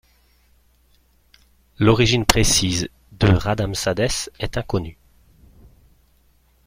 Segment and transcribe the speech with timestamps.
[1.77, 4.97] L'origine précise de Rhadamsadès est inconnue.